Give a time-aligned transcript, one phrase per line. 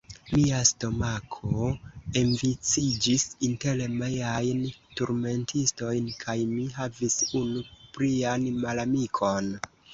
[0.35, 1.67] Mia stomako
[2.21, 4.65] enviciĝis inter miajn
[5.01, 7.65] turmentistojn, kaj mi havis unu
[7.99, 9.57] plian malamikon.